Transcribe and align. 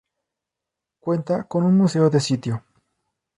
Cuenta 0.99 1.43
con 1.43 1.61
un 1.63 1.77
museo 1.77 2.09
de 2.09 2.19
sitio. 2.19 2.63